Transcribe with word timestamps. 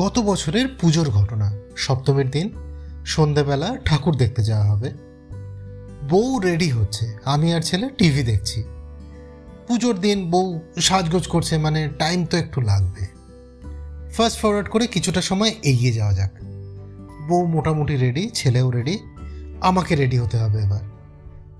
গত 0.00 0.18
বছরের 0.18 0.68
পুজোর 0.80 1.10
ঘটনা। 1.10 1.52
সপ্তমীর 1.76 2.30
দিন 2.30 2.54
সন্ধেবেলা 3.06 3.76
ঠাকুর 3.84 4.16
দেখতে 4.16 4.44
যাওয়া 4.44 4.64
হবে। 4.64 4.90
বউ 6.08 6.40
রেডি 6.40 6.68
হচ্ছে। 6.68 7.16
আমি 7.24 7.54
আর 7.54 7.60
ছেলে 7.60 7.90
টিভি 7.98 8.22
দেখছি। 8.22 8.64
পুজোর 9.68 9.98
দিন 9.98 10.30
বউ 10.30 10.60
সাজগোজ 10.80 11.26
করছে 11.26 11.58
মানে 11.58 11.88
টাইম 11.98 12.24
তো 12.24 12.36
একটু 12.36 12.60
লাগবে। 12.60 13.06
ফার্স্ট 14.12 14.40
ফরওয়ার্ড 14.40 14.68
করে 14.68 14.86
কিছুটা 14.86 15.22
সময় 15.22 15.54
এগিয়ে 15.62 15.92
যাওয়া 15.92 16.12
যাক। 16.12 16.32
বউ 17.28 17.46
মোটামুটি 17.46 17.96
রেডি 17.96 18.30
ছেলেও 18.34 18.70
রেডি 18.70 18.98
আমাকে 19.60 19.96
রেডি 19.96 20.18
হতে 20.18 20.38
হবে 20.38 20.62
এবার। 20.62 20.80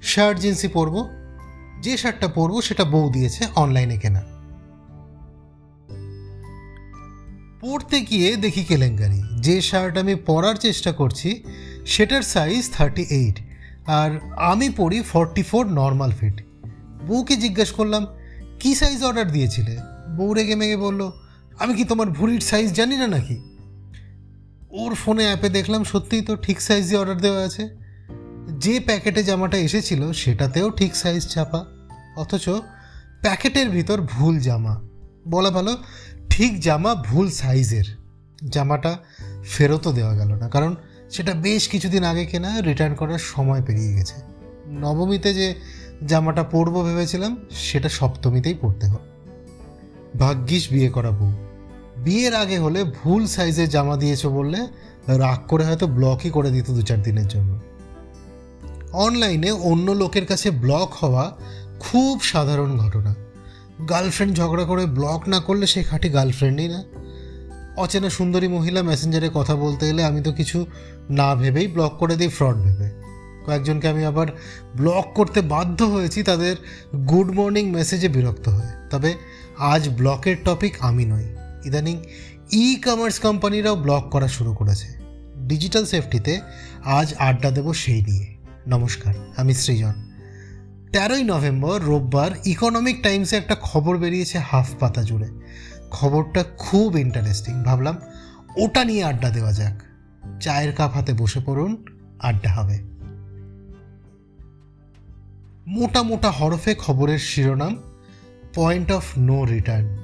শার্ট 0.02 0.40
জিন্সই 0.40 0.68
পরবো। 0.68 1.08
যে 1.82 1.96
শার্টটা 1.96 2.28
পরবো, 2.28 2.62
সেটা 2.62 2.84
বউ 2.84 3.10
দিয়েছে 3.12 3.46
অনলাইনে 3.56 3.96
কেনা। 3.96 4.39
পরতে 7.60 8.00
গিয়ে 8.00 8.36
দেখি 8.36 8.64
কেলেঙ্কারি। 8.64 9.22
যে 9.40 9.60
শার্ট 9.60 9.98
আমি 9.98 10.14
পরার 10.14 10.54
চেষ্টা 10.54 10.92
করছি, 10.92 11.42
সেটার 11.86 12.22
সাইজ 12.22 12.70
থার্টি 12.72 13.02
এইট 13.02 13.40
আর 13.86 14.20
আমি 14.36 14.70
পরি 14.70 15.02
ফর্টি 15.02 15.42
ফোর 15.42 15.66
নর্মাল 15.66 16.10
ফিট 16.10 16.42
বউকে 17.08 17.36
জিজ্ঞেস 17.36 17.72
করলাম, 17.72 18.06
কি 18.60 18.74
সাইজ 18.74 19.04
অর্ডার 19.04 19.32
দিয়েছিলে? 19.32 19.78
বউ 20.16 20.34
রেগে 20.34 20.54
মেগে 20.54 20.76
বলল, 20.76 21.10
আমি 21.58 21.74
কি 21.74 21.84
তোমার 21.84 22.08
ভুঁড়ির 22.10 22.40
সাইজ 22.40 22.72
জানি 22.72 22.96
না 22.96 23.06
নাকি? 23.06 23.40
ওর 24.70 24.94
ফোনে 24.94 25.24
অ্যাপে 25.24 25.48
দেখলাম, 25.48 25.84
সত্যিই 25.84 26.20
তো 26.20 26.36
ঠিক 26.36 26.60
সাইজই 26.60 26.96
অর্ডার 26.96 27.16
দেওয়া 27.16 27.44
আছে। 27.44 27.68
যে 28.58 28.80
প্যাকেটে 28.80 29.22
জামাটা 29.22 29.58
এসেছিল, 29.58 30.12
সেটাতেও 30.12 30.70
ঠিক 30.70 30.96
সাইজ 30.96 31.28
ছাপা। 31.28 31.64
অথচ 32.16 32.48
প্যাকেটের 33.20 33.68
ভিতর 33.70 34.00
ভুল 34.00 34.40
জামা। 34.40 34.80
বলা 35.28 35.50
ভালো 35.50 35.76
ঠিক 36.30 36.60
জামা 36.60 36.94
ভুল 36.94 37.30
সাইজের। 37.30 37.84
জামাটা 38.50 38.98
ফেরতও 39.44 39.92
দেওয়া 39.92 40.14
গেল 40.14 40.34
না, 40.34 40.48
কারণ 40.48 40.74
সেটা 41.10 41.32
বেশ 41.34 41.68
কিছুদিন 41.68 42.04
আগে 42.04 42.24
কেনা 42.26 42.60
রিটার্ন 42.60 42.94
করার 42.94 43.18
সময় 43.18 43.62
পেরিয়ে 43.62 43.94
গেছে। 43.94 44.14
নবমীতে 44.68 45.34
যে 45.34 45.54
জামাটা 46.06 46.42
পরবো 46.42 46.82
ভেবেছিলাম, 46.82 47.36
সেটা 47.50 47.88
সপ্তমীতেই 47.88 48.54
পরতে 48.54 48.86
হবে। 48.86 49.08
ভাগ্যিস 50.18 50.72
বিয়ে 50.72 50.88
করা 50.88 51.10
বউ। 51.10 51.32
বিয়ের 51.98 52.34
আগে 52.34 52.58
হলে 52.58 52.84
ভুল 52.84 53.26
সাইজের 53.26 53.68
জামা 53.68 53.96
দিয়েছ 53.96 54.26
বললে 54.26 54.66
রাগ 55.06 55.40
করে 55.48 55.64
হয়তো 55.64 55.86
ব্লকই 55.86 56.30
করে 56.30 56.50
দিত 56.50 56.70
দু 56.70 56.82
চার 56.82 57.02
দিনের 57.02 57.28
জন্য। 57.28 57.60
অনলাইনে 58.92 59.50
অন্য 59.50 59.90
লোকের 59.92 60.26
কাছে 60.26 60.50
ব্লক 60.50 60.90
হওয়া 60.92 61.36
খুব 61.80 62.22
সাধারণ 62.22 62.78
ঘটনা। 62.78 63.14
গার্লফ্রেন্ড 63.88 64.36
ঝগড়া 64.36 64.64
করে 64.64 64.86
ব্লক 64.86 65.28
না 65.28 65.40
করলে 65.40 65.66
সে 65.66 65.82
খাঁটি 65.82 66.08
গার্লফ্রেন্ডই 66.08 66.68
না। 66.68 66.84
অচেনা 67.76 68.10
সুন্দরী 68.10 68.48
মহিলা 68.48 68.82
মেসেঞ্জারে 68.82 69.30
কথা 69.34 69.56
বলতে 69.56 69.88
এলে 69.88 70.04
আমি 70.04 70.20
তো 70.20 70.32
কিছু 70.32 70.66
না 71.10 71.34
ভেবেই 71.34 71.66
ব্লক 71.66 71.96
করে 71.98 72.16
দিই 72.16 72.28
ফ্রড 72.28 72.56
ভেবে। 72.56 72.90
কয়েকজনকে 73.46 73.88
আমি 73.88 74.04
আবার 74.04 74.26
ব্লক 74.76 75.04
করতে 75.14 75.40
বাধ্য 75.40 75.84
হয়েছি, 75.84 76.22
তাদের 76.22 76.56
গুড 76.96 77.30
মর্নিং 77.30 77.70
মেসেজে 77.70 78.08
বিরক্ত 78.08 78.48
হয়ে। 78.48 78.88
তবে 78.90 79.14
আজ 79.58 79.88
ব্লকের 79.88 80.36
টপিক 80.44 80.76
আমি 80.80 81.04
নই, 81.04 81.24
ইদানিং 81.64 82.04
ই 82.52 82.74
কমার্স 82.74 83.18
কোম্পানিরাও 83.18 83.76
ব্লক 83.76 84.08
করা 84.10 84.28
শুরু 84.28 84.54
করেছে। 84.54 84.86
ডিজিটাল 85.36 85.84
সেফটিতে 85.84 86.40
আজ 86.84 87.14
আড্ডা 87.18 87.50
দেব 87.50 87.72
সেই 87.72 88.02
নিয়ে। 88.02 88.36
নমস্কার, 88.68 89.14
আমি 89.36 89.54
সৃজন। 89.54 90.09
তেরোই 90.92 91.24
নভেম্বর 91.24 91.82
রোববার 91.82 92.30
ইকোনমিক 92.44 93.02
টাইমসে 93.02 93.36
একটা 93.36 93.56
খবর 93.60 93.98
বেরিয়েছে 93.98 94.38
হাফ 94.38 94.68
পাতা 94.80 95.02
জুড়ে। 95.02 95.28
খবরটা 95.90 96.44
খুব 96.58 96.96
ইন্টারেস্টিং 96.96 97.62
ভাবলাম 97.62 97.96
ওটা 98.56 98.84
নিয়ে 98.84 99.04
আড্ডা 99.04 99.30
দেওয়া 99.30 99.52
যাক। 99.52 99.82
চায়ের 100.40 100.72
কাপ 100.72 100.92
হাতে 100.92 101.12
বসে 101.12 101.40
পড়ুন, 101.46 101.84
আড্ডা 102.18 102.50
হবে। 102.50 102.78
মোটা 105.66 106.02
মোটা 106.02 106.30
হরফে 106.30 106.74
খবরের 106.74 107.18
শিরোনাম 107.18 107.76
পয়েন্ট 108.54 108.92
অফ 108.92 109.04
নো 109.18 109.44
রিটার্ন 109.44 109.96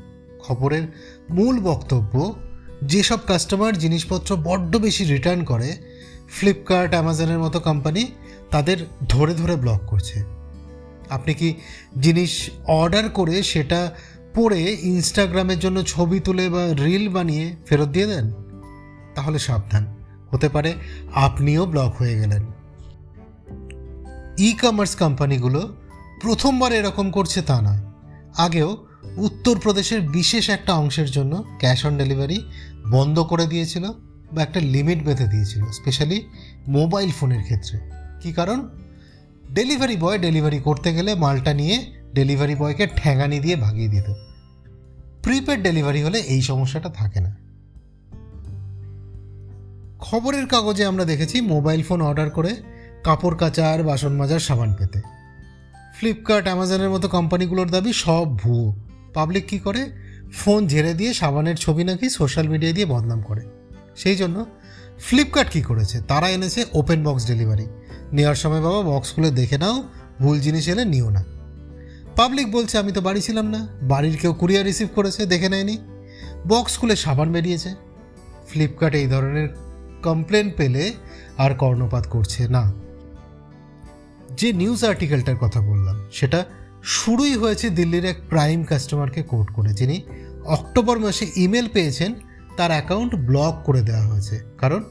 খবরের 0.43 0.83
মূল 1.31 1.61
বক্তব্য, 1.61 2.35
যেসব 2.83 3.19
কাস্টমার 3.27 3.79
জিনিসপত্র 3.79 4.37
বড্ড 4.37 4.77
বেশি 4.77 5.05
রিটার্ন 5.05 5.45
করে 5.45 5.77
ফ্লিপকার্ট 6.29 6.91
অ্যামাজনের 6.93 7.39
মতো 7.39 7.61
কোম্পানি 7.61 8.07
তাদের 8.51 8.77
ধরে 9.09 9.35
ধরে 9.35 9.57
ব্লক 9.57 9.81
করছে। 9.87 10.36
আপনি 11.11 11.35
কি 11.35 11.55
জিনিস 12.01 12.51
অর্ডার 12.67 13.09
করে 13.09 13.43
সেটা 13.43 13.95
পরে 14.35 14.77
ইনস্টাগ্রামের 14.83 15.59
জন্য 15.59 15.83
ছবি 15.83 16.21
তুলে 16.21 16.49
বা 16.49 16.75
রিল 16.85 17.09
বানিয়ে 17.09 17.57
ফেরত 17.67 17.89
দিয়ে 17.89 18.07
দেন? 18.07 18.33
তাহলে 19.15 19.39
সাবধান, 19.39 19.97
হতে 20.31 20.49
পারে 20.49 20.75
আপনিও 21.15 21.67
ব্লক 21.67 21.95
হয়ে 21.99 22.21
গেলেন। 22.21 22.43
ই 24.39 24.53
কমার্স 24.53 24.97
কোম্পানিগুলো 24.97 25.77
প্রথমবার 26.23 26.73
এরকম 26.73 27.11
করছে 27.11 27.43
তা 27.43 27.61
নয়। 27.61 27.81
আগেও 28.37 28.87
উত্তরপ্রদেশের 29.17 30.01
বিশেষ 30.01 30.51
একটা 30.51 30.75
অংশের 30.75 31.11
জন্য 31.11 31.45
ক্যাশ 31.59 31.87
অন 31.87 31.97
ডেলিভারি 31.97 32.45
বন্ধ 32.91 33.21
করে 33.21 33.47
দিয়েছিল 33.47 33.91
বা 34.33 34.43
একটা 34.43 34.61
লিমিট 34.61 35.05
বেঁধে 35.05 35.27
দিয়েছিল 35.27 35.65
স্পেশালি 35.67 36.29
মোবাইল 36.69 37.11
ফোনের 37.11 37.43
ক্ষেত্রে। 37.43 37.79
কি 38.21 38.33
কারণ? 38.33 38.69
ডেলিভারি 39.57 39.97
বয় 39.97 40.19
ডেলিভারি 40.19 40.59
করতে 40.59 40.95
গেলে 40.95 41.15
মালটা 41.15 41.55
নিয়ে 41.55 41.93
ডেলিভারি 42.15 42.55
বয়কে 42.55 42.87
ঠ্যাঙানি 42.87 43.41
দিয়ে 43.41 43.57
ভাগিয়ে 43.57 43.89
দিত। 43.89 44.15
প্রিপেড 45.23 45.63
ডেলিভারি 45.63 46.03
হলে 46.03 46.19
এই 46.19 46.43
সমস্যাটা 46.43 46.89
থাকে 46.89 47.21
না। 47.21 47.37
খবরের 49.99 50.47
কাগজে 50.47 50.85
আমরা 50.85 51.05
দেখেছি 51.05 51.41
মোবাইল 51.41 51.83
ফোন 51.83 52.03
অর্ডার 52.03 52.31
করে 52.31 52.57
কাপড় 53.05 53.37
কাচার, 53.37 53.83
বাসন 53.83 54.17
মাজার, 54.17 54.41
সাবান 54.41 54.75
পেতে। 54.79 55.01
ফ্লিপকার্ট 55.99 56.47
অ্যামাজনের 56.47 56.91
মতো 56.91 57.09
কোম্পানিগুলোর 57.09 57.71
দাবি 57.71 57.93
সব 57.93 58.39
ভুয়ো। 58.39 58.75
পাবলিক 59.15 59.47
কি 59.49 59.59
করে? 59.59 59.91
ফোন 60.33 60.67
ঝেড়ে 60.67 60.95
দিয়ে 60.95 61.15
সাবানের 61.15 61.57
ছবি 61.57 61.85
নাকি 61.85 62.09
সোশ্যাল 62.09 62.49
মিডিয়ায় 62.49 62.75
দিয়ে 62.75 62.87
বদনাম 62.87 63.23
করে। 63.23 63.43
সেই 63.97 64.17
জন্য 64.17 64.47
ফ্লিপকার্ট 64.99 65.51
কি 65.51 65.63
করেছে? 65.63 66.01
তারা 66.01 66.31
এনেছে 66.31 66.65
ওপেন 66.75 67.05
বক্স 67.05 67.27
ডেলিভারি 67.27 67.67
নেওয়ার 68.13 68.35
সময় 68.35 68.61
বাবা 68.61 68.83
বক্স 68.83 69.13
খুলে 69.13 69.31
দেখে 69.31 69.59
নাও, 69.59 69.83
ভুল 70.21 70.41
জিনিস 70.41 70.69
এলে 70.69 70.85
নিও 70.85 71.11
না। 71.11 71.25
পাবলিক 72.17 72.53
বলছে, 72.53 72.79
আমি 72.79 72.93
তো 72.93 73.01
বাড়ি 73.01 73.21
ছিলাম 73.21 73.47
না। 73.47 73.69
বাড়ির 73.83 74.17
কেউ 74.17 74.33
কুরিয়ার 74.33 74.67
রিসিভ 74.67 74.89
করেছে, 74.95 75.27
দেখে 75.27 75.49
নেয়নি। 75.49 75.79
বক্স 76.49 76.79
খুলে 76.79 76.97
সাবান 76.97 77.33
বেরিয়েছে। 77.33 77.75
ফ্লিপকার্ট 78.49 78.95
এই 78.95 79.07
ধরনের 79.07 79.49
কমপ্লেন 80.03 80.51
পেলে 80.57 80.93
আর 81.39 81.55
কর্ণপাত 81.55 82.07
করছে 82.07 82.49
না। 82.49 82.73
যে 84.37 84.53
নিউজ 84.53 84.85
আর্টিকেলটার 84.85 85.37
কথা 85.37 85.61
বললাম, 85.61 86.01
সেটা 86.13 86.45
শুরুই 86.83 87.37
হয়েছে 87.37 87.71
দিল্লির 87.71 88.05
এক 88.05 88.17
প্রাইম 88.29 88.65
কাস্টমারকে 88.65 89.23
কোট 89.23 89.53
করে। 89.53 89.73
যিনি 89.73 90.03
অক্টোবর 90.45 90.99
মাসে 90.99 91.27
ইমেল 91.37 91.69
পেয়েছেন, 91.73 92.15
তার 92.57 92.71
অ্যাকাউন্ট 92.71 93.15
ব্লক 93.15 93.63
করে 93.65 93.81
দেওয়া 93.81 94.07
হয়েছে। 94.07 94.41
কারণ 94.59 94.85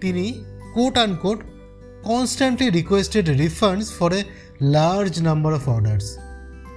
তিনি 0.00 0.44
quote 0.74 0.98
unquote 0.98 1.38
constantly 2.04 2.70
requested 2.70 3.28
refunds 3.28 3.98
for 3.98 4.12
a 4.12 4.24
large 4.62 5.20
number 5.20 5.54
of 5.54 5.68
orders 5.68 6.16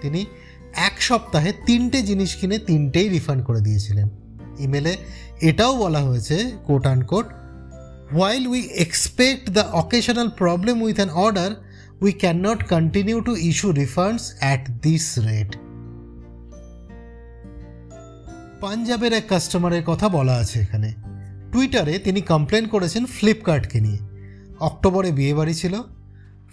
তিনি 0.01 0.25
এক 0.75 1.01
সপ্তাহে 1.01 1.53
তিনটে 1.65 2.01
জিনিস 2.01 2.35
কিনে 2.35 2.57
তিনটেই 2.57 3.09
রিফান্ড 3.09 3.45
করে 3.45 3.61
দিয়েছিলেন। 3.61 4.09
ইমেলে 4.59 4.97
এটাও 5.41 5.77
বলা 5.77 5.99
হয়েছে 5.99 6.51
quote 6.63 6.85
unquote 6.85 7.25
while 8.13 8.47
we 8.47 8.61
expect 8.61 9.49
the 9.49 9.59
occasional 9.59 10.29
problem 10.29 10.81
with 10.81 10.95
an 10.95 11.09
order 11.09 11.51
we 12.01 12.11
can 12.11 12.47
not 12.47 12.69
continue 12.69 13.21
to 13.21 13.35
issue 13.35 13.71
refunds 13.71 14.33
at 14.39 14.69
this 14.69 15.19
rate 15.19 15.55
পাঞ্জাবের 18.61 19.13
এক 19.13 19.23
কাস্টমারের 19.29 19.83
কথা 19.83 20.09
বলা 20.09 20.33
আছে 20.33 20.59
এখানে। 20.59 20.93
টুইটারে 21.51 21.99
তিনি 21.99 22.21
কমপ্লেন 22.21 22.67
করেছেন 22.67 23.05
ফ্লিপকার্টকে 23.05 23.81
নিয়ে। 23.81 24.12
অক্টোবরে 24.63 25.11
বিয়েবাড়ি 25.11 25.53
ছিল। 25.53 25.73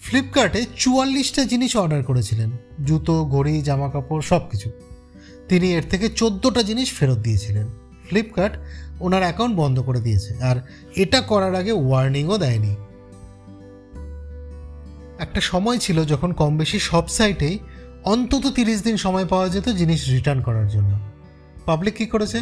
ফ্লিপকার্টে 0.03 0.61
চুয়াল্লিশটা 0.77 1.43
জিনিস 1.45 1.77
অর্ডার 1.77 2.03
করেছিলেন। 2.05 2.51
জুতো, 2.85 3.15
ঘড়ি 3.25 3.63
জামা 3.63 3.89
কাপড় 3.91 4.23
সব 4.23 4.43
কিছু 4.51 4.71
তিনি 5.49 5.67
এর 5.73 5.85
থেকে 5.91 6.09
চোদ্দোটা 6.09 6.63
জিনিস 6.63 6.89
ফেরত 6.93 7.19
দিয়েছিলেন। 7.19 7.67
ফ্লিপকার্ট 8.09 8.55
ওনার 9.01 9.23
অ্যাকাউন্ট 9.23 9.57
বন্ধ 9.57 9.81
করে 9.81 10.01
দিয়েছে 10.01 10.43
আর 10.43 10.57
এটা 10.97 11.21
করার 11.21 11.55
আগে 11.55 11.73
ওয়ার্নিংও 11.73 12.39
দেয়নি। 12.39 12.73
একটা 15.19 15.41
সময় 15.41 15.79
ছিল 15.79 16.05
যখন 16.05 16.33
কম 16.33 16.53
বেশি 16.59 16.79
সব 16.79 17.09
সাইটেই 17.09 17.59
অন্তত 18.05 18.45
তিরিশ 18.47 18.83
দিন 18.83 18.97
সময় 18.97 19.27
পাওয়া 19.27 19.49
যেত 19.49 19.69
জিনিস 19.69 20.01
রিটার্ন 20.09 20.41
করার 20.43 20.69
জন্য। 20.69 20.93
পাবলিক 21.67 21.95
কী 21.95 22.07
করেছে? 22.07 22.41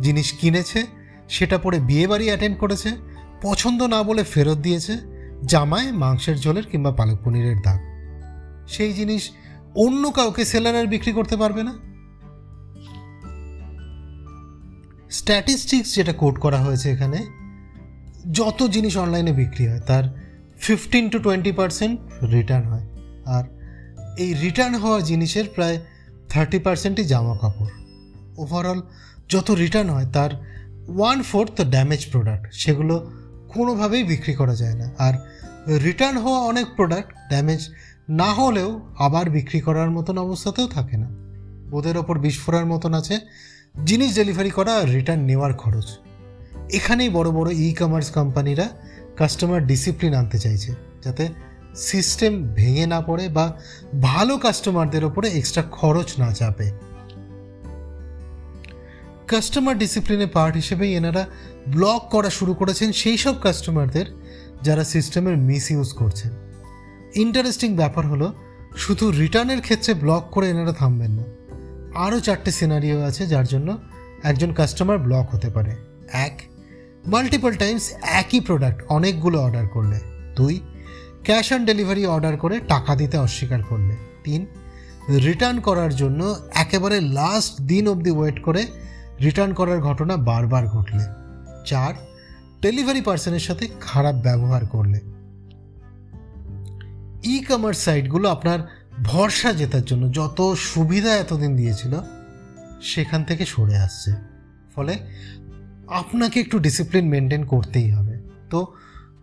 জিনিস 0.00 0.28
কিনেছে, 0.32 0.80
সেটা 1.28 1.58
পরে 1.58 1.78
বিয়ে 1.80 2.06
বাড়ি 2.06 2.26
অ্যাটেন্ড 2.26 2.56
করেছে 2.58 2.90
পছন্দ 3.42 3.82
না 3.82 4.02
বলে 4.02 4.24
ফেরত 4.24 4.58
দিয়েছে 4.58 4.98
জামায়, 5.46 5.92
মাংসের 5.92 6.36
ঝোলের 6.38 6.66
কিংবা 6.66 6.92
পালক 6.92 7.18
পনিরের 7.24 7.56
দাগ। 7.62 7.80
সেই 8.68 8.92
জিনিস 8.92 9.30
অন্য 9.74 10.10
কাউকে 10.10 10.44
সেলারের 10.44 10.86
বিক্রি 10.86 11.12
করতে 11.12 11.36
পারবে 11.36 11.62
না। 11.62 11.74
স্ট্যাটিস্টিক্স 15.10 15.94
যেটা 15.94 16.12
কোট 16.12 16.38
করা 16.38 16.58
হয়েছে 16.58 16.92
এখানে, 16.92 17.26
যত 18.32 18.62
জিনিস 18.62 18.96
অনলাইনে 18.96 19.32
বিক্রি 19.32 19.68
হয়, 19.68 19.80
তার 19.80 20.04
fifteen 20.58 21.08
to 21.08 21.18
twenty 21.18 21.52
percent 21.52 22.24
return 22.24 22.66
হয়। 22.66 22.86
আর 23.26 23.44
এই 24.18 24.34
রিটার্ন 24.34 24.74
হওয়া 24.74 25.00
জিনিসের 25.00 25.44
প্রায় 25.54 25.80
থার্টি 26.28 26.58
পার্সেন্টই 26.58 27.04
জামা 27.04 27.38
কাপড়। 27.38 27.70
ওভারঅল 28.36 28.82
যত 29.28 29.50
রিটার্ন 29.50 29.90
হয়, 29.90 30.06
তার 30.12 30.30
ওয়ান 30.96 31.22
ফোর্থ 31.22 31.60
ড্যামেজ 31.60 32.06
প্রোডাক্ট 32.10 32.52
সেগুলো 32.52 33.19
কোনোভাবেই 33.54 34.04
বিক্রি 34.04 34.34
করা 34.34 34.54
যায় 34.54 34.74
না। 34.74 34.86
আর 34.98 35.14
রিটার্ন 35.82 36.16
হওয়া 36.18 36.40
অনেক 36.40 36.66
প্রোডাক্ট 36.76 37.10
ড্যামেজ 37.28 37.68
না 38.08 38.28
হলেও 38.32 38.70
আবার 38.98 39.30
বিক্রি 39.30 39.60
করার 39.60 39.90
মতন 39.90 40.18
অবস্থাতেও 40.18 40.66
থাকে 40.66 40.96
না। 40.96 41.08
ওদের 41.76 41.96
ওপর 41.98 42.18
বিস্ফোরার 42.18 42.66
মতন 42.66 42.92
আছে, 42.94 43.18
জিনিস 43.86 44.14
ডেলিভারি 44.14 44.50
করা 44.50 44.72
আর 44.74 44.90
রিটার্ন 44.90 45.22
নেওয়ার 45.22 45.52
খরচ। 45.54 45.88
এখানেই 46.72 47.08
বড় 47.08 47.30
বড় 47.30 47.48
ই 47.52 47.74
কমার্স 47.74 48.10
কোম্পানিরা 48.10 48.66
কাস্টমার 49.16 49.66
ডিসিপ্লিন 49.66 50.14
আনতে 50.14 50.38
চাইছে, 50.38 50.70
যাতে 51.04 51.28
সিস্টেম 51.74 52.32
ভেঙে 52.54 52.86
না 52.86 53.00
পড়ে 53.00 53.28
বা 53.28 53.46
ভালো 54.02 54.38
কাস্টমারদের 54.38 55.04
ওপরে 55.04 55.28
এক্সট্রা 55.28 55.62
খরচ 55.70 56.08
না 56.18 56.28
চাপে। 56.32 56.70
কাস্টমার 59.26 59.78
ডিসিপ্লিনের 59.78 60.30
পার্ট 60.32 60.54
হিসেবেই 60.56 60.92
এনারা 60.94 61.22
ব্লক 61.70 62.08
করা 62.10 62.30
শুরু 62.30 62.54
করেছেন 62.54 62.92
সেই 62.92 63.16
সব 63.16 63.40
কাস্টমারদের 63.40 64.06
যারা 64.62 64.84
সিস্টেমের 64.84 65.36
মিস 65.36 65.70
ইউজ 65.70 65.92
করছেন। 65.92 66.30
ইন্টারেস্টিং 67.14 67.76
ব্যাপার 67.76 68.06
হলো, 68.06 68.32
শুধু 68.76 69.10
রিটার্নের 69.10 69.60
ক্ষেত্রে 69.60 69.94
ব্লক 69.94 70.28
করে 70.30 70.50
এনারা 70.50 70.72
থামবেন 70.72 71.10
না। 71.10 71.24
আরও 71.94 72.20
চারটে 72.20 72.50
সিনারিও 72.50 73.02
আছে 73.02 73.26
যার 73.26 73.46
জন্য 73.46 73.78
একজন 74.22 74.52
কাস্টমার 74.52 74.98
ব্লক 74.98 75.26
হতে 75.30 75.50
পারে। 75.50 75.76
এক 76.12 76.42
মাল্টিপল 77.06 77.52
টাইমস 77.52 77.90
একই 78.02 78.40
প্রোডাক্ট 78.40 78.82
অনেকগুলো 78.88 79.42
অর্ডার 79.42 79.68
করলে। 79.68 80.00
দুই 80.36 80.60
ক্যাশ 81.24 81.52
অন 81.52 81.64
ডেলিভারি 81.64 82.06
অর্ডার 82.06 82.36
করে 82.36 82.60
টাকা 82.60 82.96
দিতে 82.96 83.18
অস্বীকার 83.18 83.62
করলে। 83.62 83.96
তিন 84.24 84.46
রিটার্ন 85.08 85.60
করার 85.60 85.94
জন্য 85.94 86.36
একেবারে 86.54 87.00
লাস্ট 87.00 87.60
দিন 87.60 87.88
অবধি 87.88 88.10
ওয়েট 88.10 88.42
করে 88.42 88.66
রিটার্ন 89.20 89.52
করার 89.52 89.80
ঘটনা 89.80 90.16
বারবার 90.16 90.66
ঘটলে। 90.66 91.19
চার 91.66 91.94
ডেলিভারি 92.62 93.00
পার্সনের 93.00 93.40
সাথে 93.40 93.68
খারাপ 93.80 94.14
ব্যবহার 94.14 94.66
করলে। 94.66 95.00
ই 97.24 97.38
কমার্স 97.38 97.78
সাইটগুলো 97.78 98.28
আপনার 98.28 98.58
ভরসা 99.04 99.52
জেতার 99.52 99.84
জন্য 99.84 100.12
যত 100.12 100.54
সুবিধা 100.54 101.16
এতদিন 101.16 101.56
দিয়েছিল, 101.56 102.00
সেখান 102.82 103.24
থেকে 103.24 103.46
সরে 103.46 103.76
আসছে। 103.76 104.14
ফলে 104.74 104.98
আপনাকে 105.86 106.40
একটু 106.40 106.58
ডিসিপ্লিন 106.58 107.08
মেনটেন 107.08 107.44
করতেই 107.44 107.90
হবে। 107.90 108.18
তো 108.50 108.66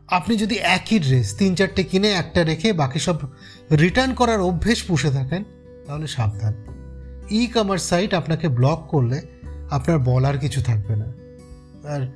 আপনি 0.07 0.37
যদি 0.37 0.55
একই 0.55 0.99
ড্রেস 0.99 1.35
তিন 1.35 1.55
চারটে 1.55 1.83
কিনে 1.83 2.09
একটা 2.11 2.43
রেখে 2.43 2.73
বাকি 2.73 2.99
সব 2.99 3.15
রিটার্ন 3.71 4.13
করার 4.13 4.39
অভ্যেস 4.39 4.83
পুষে 4.83 5.11
থাকেন, 5.11 5.43
তাহলে 5.87 6.07
সাবধান। 6.07 6.53
ই 7.29 7.47
কমার্স 7.47 7.83
সাইট 7.83 8.13
আপনাকে 8.13 8.47
ব্লক 8.47 8.87
করলে 8.87 9.21
আপনার 9.69 9.99
বলার 9.99 10.37
কিছু 10.37 10.61
থাকবে 10.61 10.95
না। 10.95 11.26
আর 11.87 12.11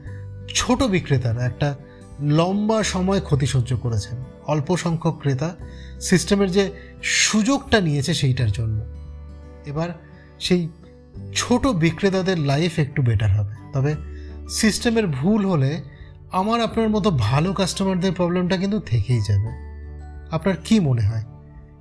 ছোট 0.56 0.83
বিক্রেতারা 0.83 1.45
একটা 1.45 1.75
লম্বা 2.21 2.83
সময় 2.83 3.21
ক্ষতি 3.21 3.45
সহ্য 3.45 3.77
করেছেন। 3.77 4.23
অল্প 4.47 4.77
সংখ্যক 4.77 5.18
ক্রেতা 5.21 5.56
সিস্টেমের 6.01 6.51
যে 6.51 6.71
সুযোগটা 7.03 7.81
নিয়েছে 7.81 8.13
সেইটার 8.13 8.51
জন্য। 8.51 8.83
এবার 9.65 9.89
সেই 10.39 10.69
ছোট 11.35 11.68
বিক্রেতাদের 11.68 12.39
লাইফ 12.39 12.79
একটু 12.79 13.01
বেটার 13.01 13.31
হবে। 13.31 13.56
তবে 13.73 13.95
সিস্টেমের 14.50 15.07
ভুল 15.07 15.45
হলে 15.45 15.81
আমার 16.31 16.62
আপনার 16.62 16.89
মতো 16.89 17.12
ভালো 17.12 17.53
কাস্টমারদের 17.53 18.13
প্রবলেমটা 18.13 18.57
কিন্তু 18.57 18.79
থেকেই 18.79 19.21
যাবে। 19.21 19.71
আপনার 20.31 20.56
কি 20.65 20.79
মনে 20.79 21.01
হয়? 21.01 21.24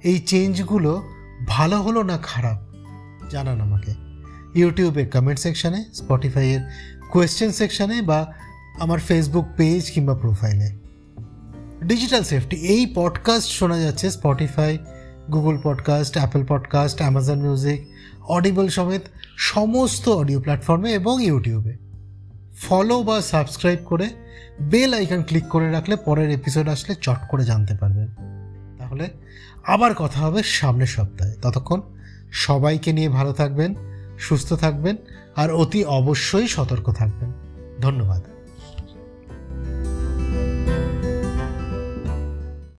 এই 0.02 0.18
চেঞ্জগুলো 0.18 1.02
ভালো 1.46 1.82
হলো 1.82 2.02
না 2.02 2.18
খারাপ? 2.22 2.74
জানান 3.30 3.60
আমাকে। 3.60 3.94
ইউটিউবে 4.54 5.06
কমেন্ট 5.06 5.40
সেকশানে 5.40 5.84
স্পটিফাইয়ের 5.94 6.60
কোয়েশ্চেন 7.10 7.52
সেকশানে 7.52 8.02
বা 8.02 8.32
আমার 8.78 9.00
ফেসবুক 9.00 9.46
পেজ 9.56 9.90
কিংবা 9.90 10.14
প্রোফাইলে 10.14 10.70
ডিজিটাল 11.84 12.22
সেফটি 12.22 12.56
এই 12.56 12.92
পডকাস্ট 12.94 13.48
শোনা 13.48 13.78
যাচ্ছে 13.78 14.10
Spotify 14.10 14.78
Google 15.32 15.58
podcast 15.62 16.18
Apple 16.18 16.44
podcast 16.48 16.98
Amazon 16.98 17.42
music 17.42 17.90
Audible 18.28 18.68
সমেত 18.68 19.02
সমস্ত 19.36 20.08
অডিও 20.08 20.40
প্ল্যাটফর্মে 20.40 20.92
এবং 20.92 21.22
ইউটিউবে 21.22 21.76
ফলো 22.60 23.02
বা 23.02 23.20
সাবস্ক্রাইব 23.20 23.78
করে 23.84 24.10
বেল 24.60 24.94
আইকন 24.94 25.22
ক্লিক 25.22 25.44
করে 25.44 25.70
রাখলে 25.70 25.96
পরের 25.96 26.30
এপিসোড 26.30 26.68
আসলে 26.68 26.94
চট 27.00 27.18
করে 27.30 27.44
জানতে 27.44 27.74
পারবেন। 27.74 28.08
তাহলে 28.78 29.10
আবার 29.66 29.94
কথা 29.94 30.20
হবে 30.20 30.42
সামনের 30.42 30.86
সপ্তাহে। 30.86 31.32
ততক্ষণ 31.42 31.80
সবাইকে 32.32 32.92
নিয়ে 32.92 33.08
ভালো 33.08 33.32
থাকবেন, 33.32 33.74
সুস্থ 34.18 34.52
থাকবেন। 34.52 34.96
আর 35.36 35.52
অতি 35.52 35.84
অবশ্যই 35.84 36.46
সতর্ক 36.46 36.92
থাকবেন। 36.92 37.32
ধন্যবাদ। 37.80 38.39